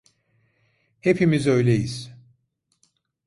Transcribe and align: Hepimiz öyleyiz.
Hepimiz 0.99 1.47
öyleyiz. 1.47 2.11